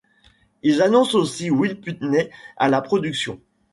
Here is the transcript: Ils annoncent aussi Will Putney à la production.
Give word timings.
Ils 0.63 0.81
annoncent 0.81 1.13
aussi 1.15 1.51
Will 1.51 1.79
Putney 1.79 2.31
à 2.57 2.69
la 2.69 2.81
production. 2.81 3.39